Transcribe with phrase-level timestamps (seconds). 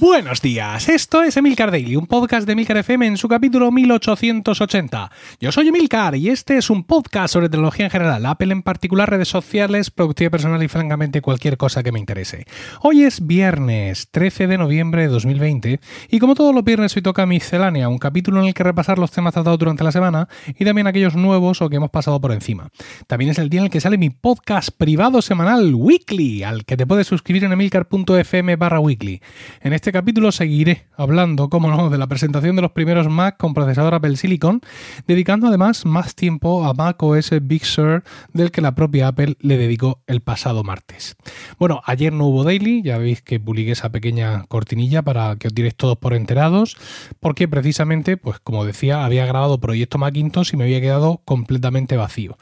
[0.00, 5.10] Buenos días, esto es Emilcar Daily, un podcast de Emilcar FM en su capítulo 1880.
[5.40, 9.10] Yo soy Emilcar y este es un podcast sobre tecnología en general, Apple en particular,
[9.10, 12.46] redes sociales, productividad personal y francamente cualquier cosa que me interese.
[12.80, 17.26] Hoy es viernes 13 de noviembre de 2020 y como todos los viernes hoy toca
[17.26, 20.86] miscelánea, un capítulo en el que repasar los temas tratados durante la semana y también
[20.86, 22.68] aquellos nuevos o que hemos pasado por encima.
[23.08, 26.76] También es el día en el que sale mi podcast privado semanal Weekly, al que
[26.76, 29.20] te puedes suscribir en emilcar.fm barra weekly.
[29.60, 33.54] En este capítulo seguiré hablando, como no, de la presentación de los primeros Mac con
[33.54, 34.60] procesador Apple Silicon,
[35.06, 39.56] dedicando además más tiempo a Mac OS Big Sur del que la propia Apple le
[39.56, 41.16] dedicó el pasado martes.
[41.58, 45.54] Bueno, ayer no hubo daily, ya veis que publiqué esa pequeña cortinilla para que os
[45.54, 46.76] diréis todos por enterados,
[47.20, 52.38] porque precisamente, pues como decía, había grabado Proyecto Macintosh y me había quedado completamente vacío.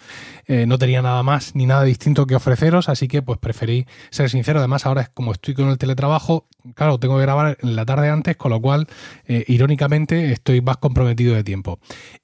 [0.47, 4.31] Eh, no tenía nada más ni nada distinto que ofreceros, así que pues preferí ser
[4.31, 4.61] sincero.
[4.61, 8.09] Además, ahora es como estoy con el teletrabajo, claro, tengo que grabar en la tarde
[8.09, 8.87] antes, con lo cual,
[9.27, 11.79] eh, irónicamente, estoy más comprometido de tiempo.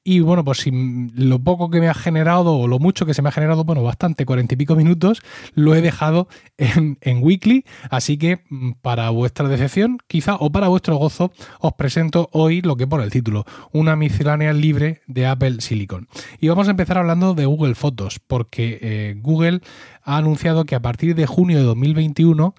[0.05, 0.71] Y bueno, pues si
[1.15, 3.83] lo poco que me ha generado, o lo mucho que se me ha generado, bueno,
[3.83, 5.23] bastante, cuarenta y pico minutos,
[5.55, 7.65] lo he dejado en, en Weekly.
[7.91, 12.77] Así que, mm, para vuestra decepción, quizá, o para vuestro gozo, os presento hoy lo
[12.77, 16.09] que pone el título, una miscelánea libre de Apple Silicon.
[16.41, 19.61] Y vamos a empezar hablando de Google Fotos, porque eh, Google
[20.03, 22.55] ha anunciado que a partir de junio de 2021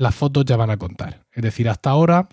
[0.00, 1.26] las fotos ya van a contar.
[1.30, 2.30] Es decir, hasta ahora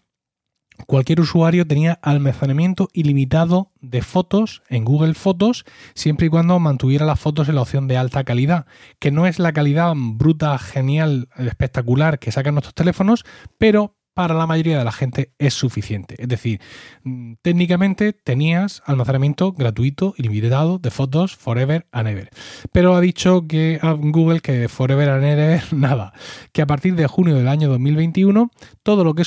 [0.85, 7.19] cualquier usuario tenía almacenamiento ilimitado de fotos en Google Fotos siempre y cuando mantuviera las
[7.19, 8.67] fotos en la opción de alta calidad,
[8.99, 13.25] que no es la calidad bruta, genial, espectacular que sacan nuestros teléfonos,
[13.57, 16.15] pero para la mayoría de la gente es suficiente.
[16.17, 16.59] Es decir,
[17.03, 22.31] mm, técnicamente tenías almacenamiento gratuito, ilimitado de fotos forever and ever.
[22.71, 26.13] Pero ha dicho que a Google que forever and ever nada,
[26.51, 28.49] que a partir de junio del año 2021
[28.81, 29.21] todo lo que,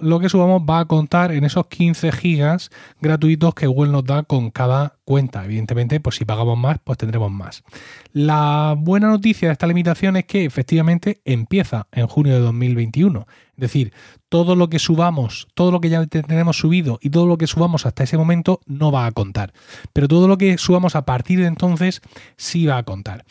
[0.00, 2.70] lo que subamos va a contar en esos 15 gigas
[3.00, 5.44] gratuitos que Google nos da con cada cuenta.
[5.44, 7.64] Evidentemente, pues si pagamos más, pues tendremos más.
[8.12, 13.26] La buena noticia de esta limitación es que efectivamente empieza en junio de 2021.
[13.56, 13.92] Es decir,
[14.28, 17.86] todo lo que subamos, todo lo que ya tenemos subido y todo lo que subamos
[17.86, 19.52] hasta ese momento no va a contar.
[19.92, 22.02] Pero todo lo que subamos a partir de entonces
[22.36, 23.24] sí va a contar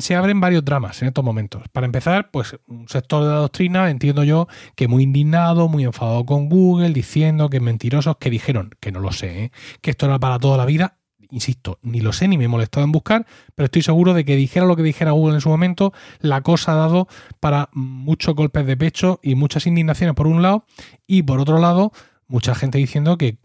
[0.00, 1.62] se abren varios dramas en estos momentos.
[1.72, 6.26] Para empezar, pues un sector de la doctrina, entiendo yo, que muy indignado, muy enfadado
[6.26, 9.52] con Google, diciendo que mentirosos que dijeron, que no lo sé, ¿eh?
[9.80, 10.98] que esto era para toda la vida
[11.30, 14.36] insisto, ni lo sé ni me he molestado en buscar, pero estoy seguro de que
[14.36, 17.08] dijera lo que dijera Google en su momento, la cosa ha dado
[17.40, 20.64] para muchos golpes de pecho y muchas indignaciones por un lado,
[21.06, 21.92] y por otro lado,
[22.28, 23.38] mucha gente diciendo que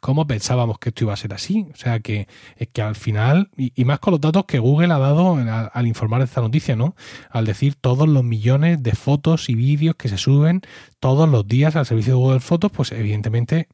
[0.00, 1.66] cómo pensábamos que esto iba a ser así.
[1.72, 2.28] O sea, que,
[2.72, 6.20] que al final, y, más con los datos que Google ha dado al, al informar
[6.20, 6.94] de esta noticia, ¿no?
[7.30, 10.62] Al decir todos los millones de fotos y vídeos que se suben
[11.00, 13.68] todos los días al servicio de Google Fotos, pues evidentemente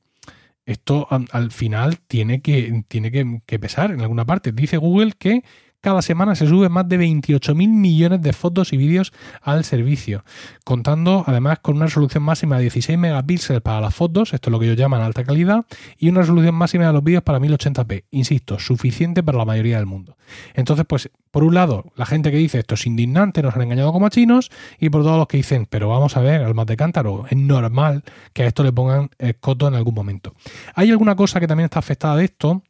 [0.67, 3.11] esto al final tiene que, tiene
[3.47, 4.53] que, pesar en alguna parte.
[4.53, 5.45] Dice Google que
[5.85, 9.13] cada semana se suben más de 28 mil millones de fotos y vídeos
[9.43, 10.25] al servicio,
[10.65, 14.59] contando además con una resolución máxima de 16 megapíxeles para las fotos, esto es lo
[14.59, 15.67] que ellos llaman alta calidad,
[15.99, 19.85] y una resolución máxima de los vídeos para 1080p, insisto, suficiente para la mayoría del
[19.85, 20.17] mundo.
[20.55, 23.93] Entonces, pues, por un lado, la gente que dice esto es indignante, nos han engañado
[23.93, 26.79] como a chinos, y por todos los que dicen, pero vamos a ver, almas de
[26.79, 30.35] cántaro, es normal que a esto le pongan coto en algún momento.
[30.75, 32.63] Hay alguna cosa que también está afectada de esto,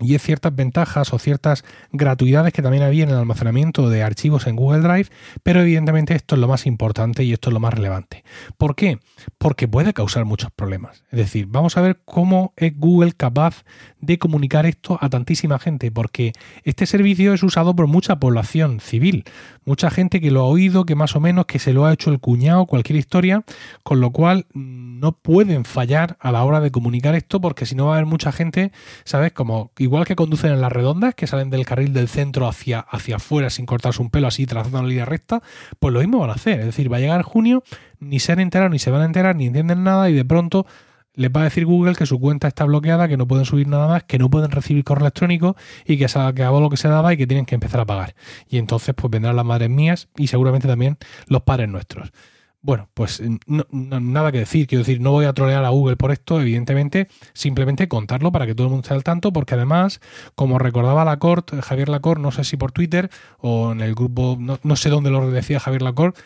[0.00, 4.46] y es ciertas ventajas o ciertas gratuidades que también había en el almacenamiento de archivos
[4.46, 5.08] en Google Drive,
[5.42, 8.24] pero evidentemente esto es lo más importante y esto es lo más relevante.
[8.56, 8.98] ¿Por qué?
[9.38, 11.04] Porque puede causar muchos problemas.
[11.10, 13.64] Es decir, vamos a ver cómo es Google capaz
[14.00, 16.32] de comunicar esto a tantísima gente, porque
[16.64, 19.24] este servicio es usado por mucha población civil,
[19.64, 22.10] mucha gente que lo ha oído, que más o menos que se lo ha hecho
[22.10, 23.44] el cuñado, cualquier historia,
[23.82, 27.74] con lo cual mm, no pueden fallar a la hora de comunicar esto, porque si
[27.74, 28.72] no va a haber mucha gente,
[29.04, 29.32] ¿sabes?
[29.32, 33.16] Como igual que conducen en las redondas, que salen del carril del centro hacia, hacia
[33.16, 35.42] afuera sin cortarse un pelo, así trazando una línea recta,
[35.78, 36.60] pues lo mismo van a hacer.
[36.60, 37.64] Es decir, va a llegar junio,
[37.98, 40.66] ni se han enterado, ni se van a enterar, ni entienden nada, y de pronto
[41.14, 43.88] les va a decir Google que su cuenta está bloqueada, que no pueden subir nada
[43.88, 47.12] más, que no pueden recibir correo electrónico y que se acabado lo que se daba
[47.12, 48.14] y que tienen que empezar a pagar.
[48.48, 50.96] Y entonces pues vendrán las madres mías y seguramente también
[51.26, 52.12] los padres nuestros.
[52.60, 53.22] Bueno, pues
[53.70, 57.86] nada que decir, quiero decir, no voy a trolear a Google por esto, evidentemente, simplemente
[57.86, 60.00] contarlo para que todo el mundo esté al tanto, porque además,
[60.34, 64.58] como recordaba Lacorte, Javier Lacorte, no sé si por Twitter o en el grupo, no,
[64.64, 66.20] no sé dónde lo decía Javier Lacorte,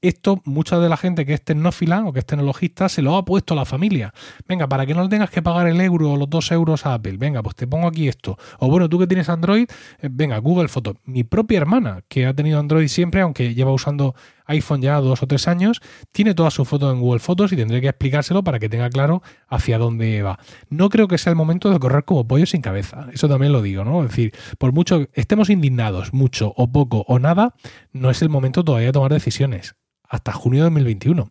[0.00, 3.24] esto mucha de la gente que es tecnófila o que es tecnologista se lo ha
[3.24, 4.14] puesto a la familia.
[4.46, 6.94] Venga, para que no le tengas que pagar el euro o los dos euros a
[6.94, 8.38] Apple, venga, pues te pongo aquí esto.
[8.60, 9.68] O bueno, tú que tienes Android,
[10.00, 10.96] eh, venga, Google Fotos.
[11.04, 14.14] Mi propia hermana, que ha tenido Android siempre, aunque lleva usando
[14.48, 15.80] iPhone ya dos o tres años,
[16.12, 19.22] tiene todas sus fotos en Google Fotos y tendré que explicárselo para que tenga claro
[19.48, 20.38] hacia dónde va.
[20.68, 23.62] No creo que sea el momento de correr como pollo sin cabeza, eso también lo
[23.62, 24.02] digo, ¿no?
[24.02, 27.54] Es decir, por mucho estemos indignados, mucho o poco o nada,
[27.92, 29.76] no es el momento todavía de tomar decisiones.
[30.10, 31.30] Hasta junio de 2021.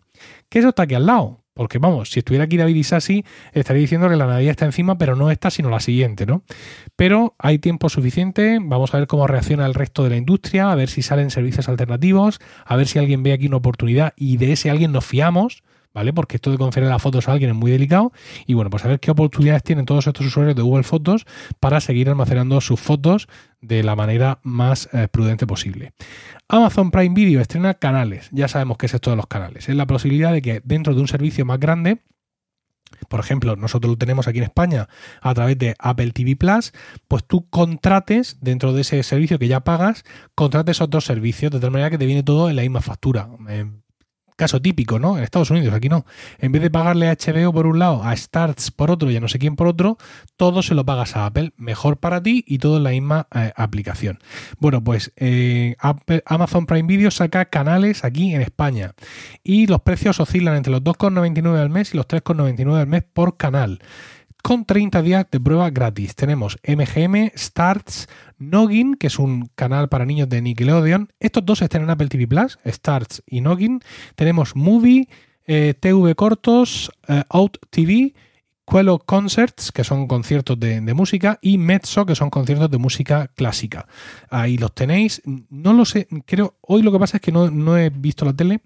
[0.49, 1.43] ¿Qué eso está aquí al lado?
[1.57, 5.15] Porque vamos, si estuviera aquí David Isasi, estaría diciendo que la Navidad está encima, pero
[5.15, 6.43] no esta, sino la siguiente, ¿no?
[6.95, 10.75] Pero hay tiempo suficiente, vamos a ver cómo reacciona el resto de la industria, a
[10.75, 14.51] ver si salen servicios alternativos, a ver si alguien ve aquí una oportunidad y de
[14.51, 15.63] ese alguien nos fiamos,
[15.97, 16.13] ¿vale?
[16.13, 18.11] Porque esto de conferir las fotos a alguien es muy delicado.
[18.45, 21.25] Y bueno, pues a ver qué oportunidades tienen todos estos usuarios de Google Fotos
[21.59, 23.27] para seguir almacenando sus fotos
[23.61, 25.93] de la manera más eh, prudente posible.
[26.47, 28.29] Amazon Prime Video estrena canales.
[28.31, 29.69] Ya sabemos qué es esto de los canales.
[29.69, 32.03] Es la posibilidad de que dentro de un servicio más grande,
[33.09, 34.87] por ejemplo, nosotros lo tenemos aquí en España
[35.19, 36.73] a través de Apple TV Plus,
[37.07, 40.05] pues tú contrates dentro de ese servicio que ya pagas,
[40.35, 43.29] contrates otros servicios de tal manera que te viene todo en la misma factura.
[43.49, 43.65] Eh,
[44.37, 45.17] Caso típico, ¿no?
[45.17, 46.05] En Estados Unidos, aquí no.
[46.37, 49.19] En vez de pagarle a HBO por un lado, a Starts por otro y a
[49.19, 49.97] no sé quién por otro,
[50.35, 51.53] todo se lo pagas a Apple.
[51.57, 54.19] Mejor para ti y todo en la misma eh, aplicación.
[54.59, 55.75] Bueno, pues eh,
[56.25, 58.93] Amazon Prime Video saca canales aquí en España
[59.43, 63.37] y los precios oscilan entre los 2,99 al mes y los 3,99 al mes por
[63.37, 63.79] canal
[64.47, 66.15] con 30 días de prueba gratis.
[66.15, 68.07] Tenemos MGM, Starts,
[68.37, 71.11] Noggin, que es un canal para niños de Nickelodeon.
[71.19, 73.81] Estos dos están en Apple TV Plus, Starts y Noggin.
[74.15, 75.09] Tenemos Movie,
[75.47, 78.13] eh, TV Cortos, eh, Out TV,
[78.65, 83.85] Quello Concerts, que son conciertos de, música, y Mezzo, que son conciertos de música clásica.
[84.29, 85.21] Ahí los tenéis.
[85.49, 88.31] No lo sé, creo, hoy lo que pasa es que no, no he visto la
[88.31, 88.61] tele,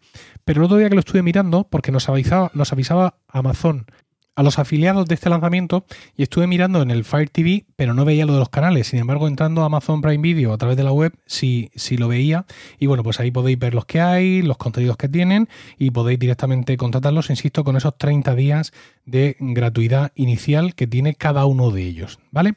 [0.45, 3.87] pero el otro día que lo estuve mirando, porque nos avisaba, nos avisaba Amazon
[4.35, 5.85] a los afiliados de este lanzamiento
[6.15, 8.87] y estuve mirando en el Fire TV, pero no veía lo de los canales.
[8.87, 12.07] Sin embargo, entrando a Amazon Prime Video a través de la web, sí, sí lo
[12.07, 12.45] veía.
[12.79, 16.19] Y bueno, pues ahí podéis ver los que hay, los contenidos que tienen y podéis
[16.19, 18.71] directamente contratarlos, insisto, con esos 30 días
[19.05, 22.19] de gratuidad inicial que tiene cada uno de ellos.
[22.31, 22.55] ¿Vale?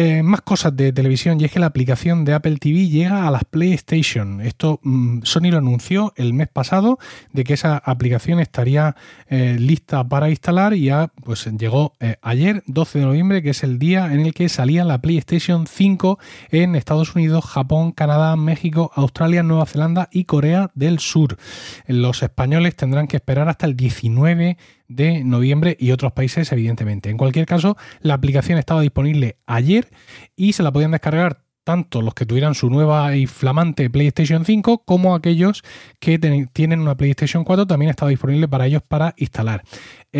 [0.00, 3.32] Eh, más cosas de televisión y es que la aplicación de Apple TV llega a
[3.32, 4.40] las PlayStation.
[4.40, 7.00] Esto mm, Sony lo anunció el mes pasado
[7.32, 8.94] de que esa aplicación estaría
[9.26, 13.64] eh, lista para instalar y ya pues llegó eh, ayer 12 de noviembre que es
[13.64, 16.20] el día en el que salía la PlayStation 5
[16.52, 21.38] en Estados Unidos, Japón, Canadá, México, Australia, Nueva Zelanda y Corea del Sur.
[21.88, 24.56] Los españoles tendrán que esperar hasta el 19 de
[24.88, 27.10] noviembre y otros países, evidentemente.
[27.10, 29.88] En cualquier caso, la aplicación estaba disponible ayer
[30.36, 34.84] y se la podían descargar tanto los que tuvieran su nueva y flamante PlayStation 5
[34.86, 35.62] como aquellos
[36.00, 36.18] que
[36.50, 39.62] tienen una PlayStation 4 también está disponible para ellos para instalar.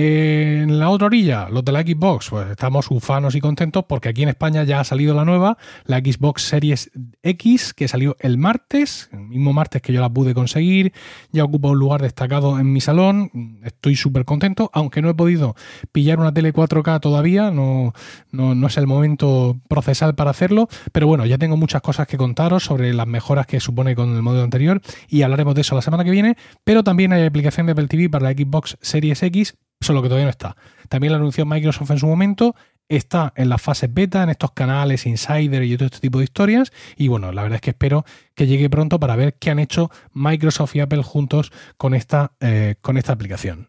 [0.01, 4.23] En la otra orilla, los de la Xbox, pues estamos ufanos y contentos porque aquí
[4.23, 6.93] en España ya ha salido la nueva, la Xbox Series
[7.25, 10.93] X, que salió el martes, el mismo martes que yo la pude conseguir,
[11.33, 15.57] ya ocupa un lugar destacado en mi salón, estoy súper contento, aunque no he podido
[15.91, 17.93] pillar una tele 4K todavía, no,
[18.31, 22.17] no, no es el momento procesal para hacerlo, pero bueno, ya tengo muchas cosas que
[22.17, 25.83] contaros sobre las mejoras que supone con el modelo anterior y hablaremos de eso la
[25.83, 29.57] semana que viene, pero también hay aplicación de Apple TV para la Xbox Series X
[29.81, 30.57] solo que todavía no está.
[30.89, 32.55] También la anunció Microsoft en su momento,
[32.89, 36.73] está en las fases beta, en estos canales Insider y todo este tipo de historias.
[36.97, 38.05] Y bueno, la verdad es que espero
[38.35, 42.77] que llegue pronto para ver qué han hecho Microsoft y Apple juntos con esta, eh,
[42.81, 43.69] con esta aplicación.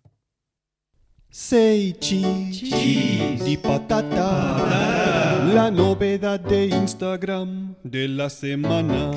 [3.58, 9.12] patata, la novedad de Instagram de la semana.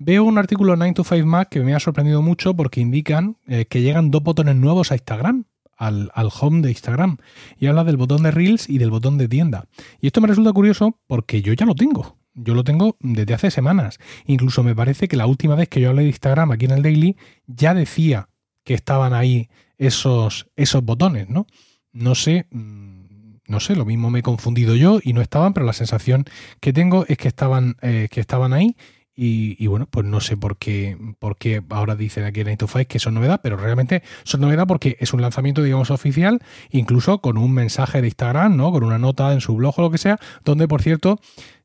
[0.00, 3.36] Veo un artículo en 9 to 5 Mac que me ha sorprendido mucho porque indican
[3.48, 5.44] eh, que llegan dos botones nuevos a Instagram
[5.78, 7.18] al, home de Instagram
[7.58, 9.66] y habla del botón de Reels y del botón de tienda.
[10.00, 12.18] Y esto me resulta curioso porque yo ya lo tengo.
[12.34, 13.98] Yo lo tengo desde hace semanas.
[14.26, 16.82] Incluso me parece que la última vez que yo hablé de Instagram aquí en el
[16.82, 17.16] Daily
[17.46, 18.28] ya decía
[18.64, 21.46] que estaban ahí esos, esos botones, ¿no?
[21.92, 25.66] No sé, mm, no sé, lo mismo me he confundido yo y no estaban, pero
[25.66, 26.24] la sensación
[26.60, 28.76] que tengo es que estaban, eh, que estaban ahí
[29.20, 32.68] y, bueno, pues no sé por qué, por qué ahora dicen aquí en 9 to
[32.86, 37.36] que son novedad, pero realmente son novedad porque es un lanzamiento, digamos, oficial, incluso con
[37.36, 38.70] un mensaje de Instagram, ¿no?
[38.70, 41.18] Con una nota en su blog o lo que sea, donde, por cierto,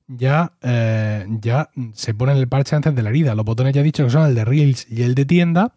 [0.08, 3.36] ya, eh, ya se pone el parche antes de la herida.
[3.36, 5.76] Los botones ya he dicho que son el de Reels y el de tienda.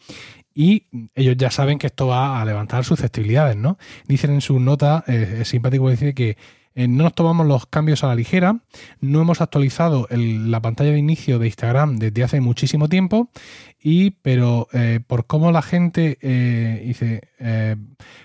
[0.55, 3.77] Y ellos ya saben que esto va a levantar susceptibilidades, ¿no?
[4.09, 6.39] Dicen en su nota, eh, es simpático decir que
[6.77, 8.61] eh, no nos tomamos los cambios a la ligera,
[9.01, 13.31] no hemos actualizado la pantalla de inicio de Instagram desde hace muchísimo tiempo
[13.89, 17.77] y pero eh, por cómo la gente eh, dice, eh,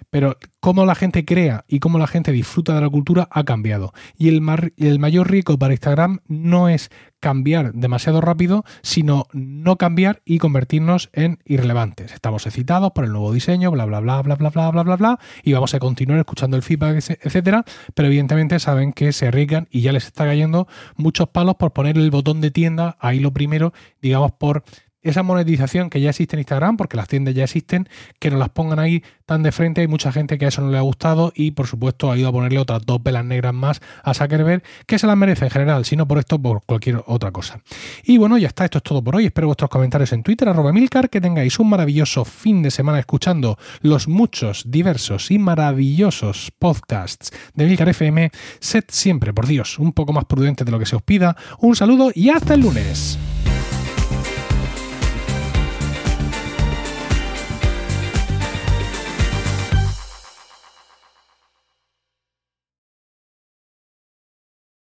[0.10, 3.94] pero cómo la gente crea y cómo la gente disfruta de la cultura ha cambiado.
[4.18, 4.42] Y el,
[4.78, 6.90] el mayor riesgo para Instagram no es
[7.20, 12.12] cambiar demasiado rápido, sino no cambiar y convertirnos en irrelevantes.
[12.12, 15.20] Estamos excitados por el nuevo diseño, bla, bla, bla, bla, bla, bla, bla, bla, bla,
[15.44, 19.82] y vamos a continuar escuchando el feedback, etcétera, pero evidentemente saben que se arriesgan y
[19.82, 23.74] ya les está cayendo muchos palos por poner el botón de tienda ahí lo primero,
[24.02, 24.64] digamos, por
[25.02, 27.90] esa monetización que ya existe en Instagram, porque las tiendas ya existen,
[28.20, 29.82] que nos las pongan ahí tan de frente.
[29.82, 32.30] Hay mucha gente que a eso no le ha gustado y, por supuesto, ha ido
[32.30, 35.86] a ponerle otras dos velas negras más a Zuckerberg, que se las merece en general,
[35.86, 37.62] si no por esto, por cualquier otra cosa.
[38.04, 39.26] Y bueno, ya está, esto es todo por hoy.
[39.26, 43.58] Espero vuestros comentarios en Twitter, arroba Milcar, que tengáis un maravilloso fin de semana escuchando
[43.82, 48.32] los muchos, diversos y maravillosos podcasts de Milcar FM.
[48.60, 51.36] Sed siempre, por Dios, un poco más prudente de lo que se os pida.
[51.60, 53.18] Un saludo y hasta el lunes.